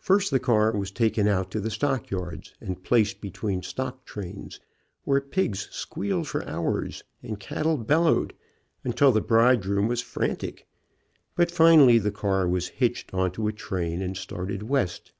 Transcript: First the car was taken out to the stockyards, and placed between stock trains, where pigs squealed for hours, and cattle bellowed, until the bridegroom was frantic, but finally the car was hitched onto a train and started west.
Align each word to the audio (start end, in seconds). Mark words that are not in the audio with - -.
First 0.00 0.32
the 0.32 0.40
car 0.40 0.76
was 0.76 0.90
taken 0.90 1.28
out 1.28 1.52
to 1.52 1.60
the 1.60 1.70
stockyards, 1.70 2.54
and 2.60 2.82
placed 2.82 3.20
between 3.20 3.62
stock 3.62 4.04
trains, 4.04 4.58
where 5.04 5.20
pigs 5.20 5.68
squealed 5.70 6.26
for 6.26 6.44
hours, 6.48 7.04
and 7.22 7.38
cattle 7.38 7.76
bellowed, 7.76 8.34
until 8.82 9.12
the 9.12 9.20
bridegroom 9.20 9.86
was 9.86 10.02
frantic, 10.02 10.66
but 11.36 11.52
finally 11.52 11.98
the 12.00 12.10
car 12.10 12.48
was 12.48 12.66
hitched 12.66 13.14
onto 13.14 13.46
a 13.46 13.52
train 13.52 14.02
and 14.02 14.16
started 14.16 14.64
west. 14.64 15.12